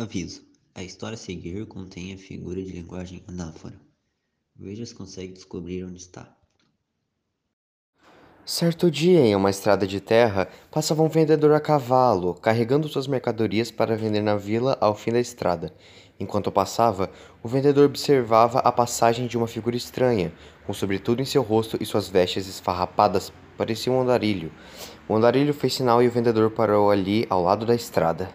[0.00, 0.42] Aviso:
[0.76, 3.74] a história a seguir contém a figura de linguagem anáfora.
[4.54, 6.36] Veja se consegue descobrir onde está.
[8.44, 13.72] Certo dia, em uma estrada de terra, passava um vendedor a cavalo, carregando suas mercadorias
[13.72, 15.74] para vender na vila ao fim da estrada.
[16.20, 17.10] Enquanto passava,
[17.42, 20.32] o vendedor observava a passagem de uma figura estranha,
[20.64, 24.52] com sobretudo em seu rosto e suas vestes esfarrapadas parecia um andarilho.
[25.08, 28.32] O andarilho fez sinal e o vendedor parou ali ao lado da estrada.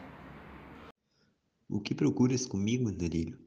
[1.69, 3.39] O que procuras comigo, andarilho?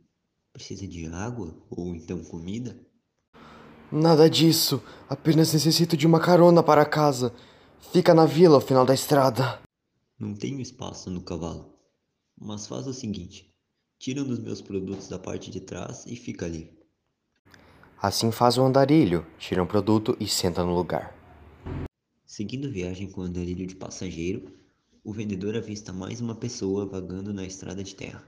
[0.53, 2.81] Precisa de água ou então comida?
[3.93, 4.83] Nada disso.
[5.09, 7.35] Apenas necessito de uma carona para casa.
[7.93, 9.61] Fica na vila ao final da estrada.
[10.19, 11.75] Não tenho espaço no cavalo.
[12.39, 13.55] Mas faz o seguinte:
[13.99, 16.75] tira um dos meus produtos da parte de trás e fica ali.
[18.01, 21.15] Assim faz o andarilho, tira um produto e senta no lugar.
[22.25, 24.53] Seguindo viagem com o andarilho de passageiro,
[25.07, 28.25] o vendedor avista mais uma pessoa vagando na estrada de terra.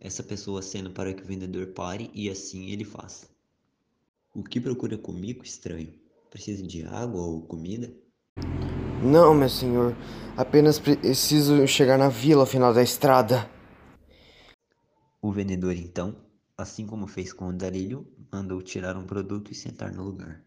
[0.00, 3.30] Essa pessoa acena para que o vendedor pare e assim ele faz.
[4.34, 5.94] O que procura comigo, estranho?
[6.28, 7.94] Precisa de água ou comida?
[9.04, 9.96] Não, meu senhor.
[10.36, 13.48] Apenas preciso chegar na vila ao final da estrada.
[15.22, 16.16] O vendedor, então,
[16.58, 20.42] assim como fez com o andarilho, mandou tirar um produto e sentar no lugar.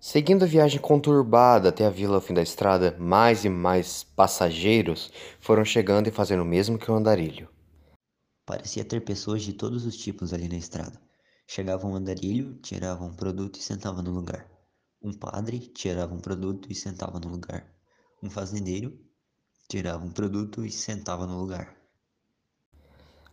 [0.00, 5.10] Seguindo a viagem conturbada até a vila ao fim da estrada, mais e mais passageiros
[5.40, 7.48] foram chegando e fazendo o mesmo que o andarilho.
[8.46, 11.00] Parecia ter pessoas de todos os tipos ali na estrada.
[11.48, 14.48] Chegava um andarilho, tirava um produto e sentava no lugar.
[15.02, 17.66] Um padre tirava um produto e sentava no lugar.
[18.22, 18.96] Um fazendeiro
[19.68, 21.77] tirava um produto e sentava no lugar.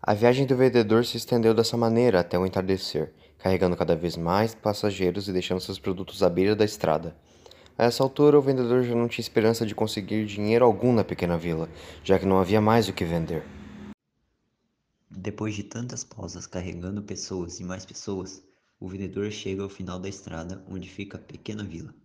[0.07, 4.53] A viagem do vendedor se estendeu dessa maneira até o entardecer, carregando cada vez mais
[4.53, 7.17] passageiros e deixando seus produtos à beira da estrada.
[7.75, 11.39] A essa altura, o vendedor já não tinha esperança de conseguir dinheiro algum na pequena
[11.39, 11.67] vila,
[12.03, 13.43] já que não havia mais o que vender.
[15.09, 18.43] Depois de tantas pausas carregando pessoas e mais pessoas,
[18.79, 21.95] o vendedor chega ao final da estrada onde fica a pequena vila.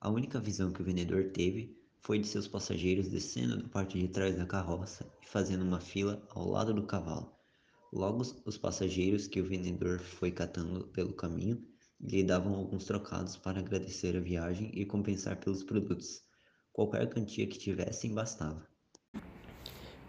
[0.00, 4.08] A única visão que o vendedor teve foi de seus passageiros descendo da parte de
[4.08, 7.32] trás da carroça e fazendo uma fila ao lado do cavalo.
[7.92, 11.62] Logo, os passageiros que o vendedor foi catando pelo caminho
[12.00, 16.22] lhe davam alguns trocados para agradecer a viagem e compensar pelos produtos.
[16.72, 18.66] Qualquer quantia que tivessem bastava.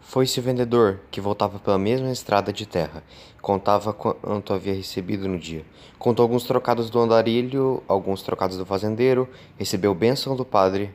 [0.02, 3.02] Foi-se o vendedor, que voltava pela mesma estrada de terra.
[3.40, 5.64] Contava quanto havia recebido no dia.
[5.98, 10.92] Contou alguns trocados do andarilho, alguns trocados do fazendeiro, recebeu bênção do padre.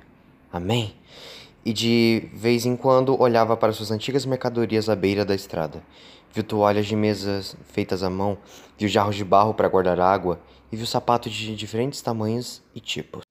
[0.56, 0.96] Amém.
[1.66, 5.84] E de vez em quando olhava para suas antigas mercadorias à beira da estrada.
[6.34, 8.38] Viu toalhas de mesas feitas à mão,
[8.78, 10.40] viu jarros de barro para guardar água
[10.72, 13.24] e viu sapatos de diferentes tamanhos e tipos.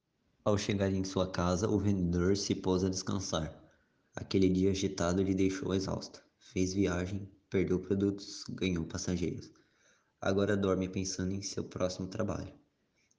[0.45, 3.59] Ao chegar em sua casa, o vendedor se pôs a descansar.
[4.15, 6.21] Aquele dia agitado lhe deixou exausto.
[6.39, 9.51] Fez viagem, perdeu produtos, ganhou passageiros.
[10.21, 12.53] Agora dorme pensando em seu próximo trabalho.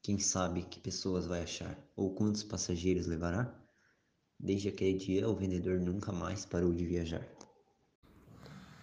[0.04, 3.65] Quem sabe que pessoas vai achar ou quantos passageiros levará?
[4.40, 7.22] Desde aquele dia, o vendedor nunca mais parou de viajar.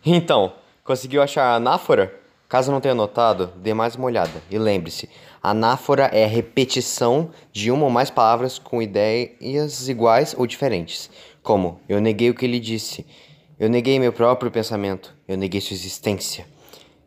[0.04, 2.20] Então, conseguiu achar a anáfora?
[2.48, 4.42] Caso não tenha notado, dê mais uma olhada.
[4.50, 5.08] E lembre-se,
[5.42, 11.08] anáfora é a repetição de uma ou mais palavras com ideias iguais ou diferentes.
[11.42, 13.06] Como, eu neguei o que ele disse.
[13.58, 15.14] Eu neguei meu próprio pensamento.
[15.26, 16.46] Eu neguei sua existência.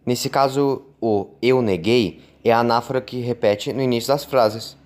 [0.06, 4.78] Nesse caso, o eu neguei é a anáfora que repete no início das frases.